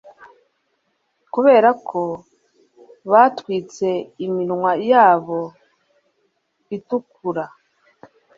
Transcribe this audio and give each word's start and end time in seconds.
Kuberako 1.33 2.01
batwitse 3.11 3.89
iminwa 4.25 4.71
yabo 4.91 5.39
itukura 6.77 7.45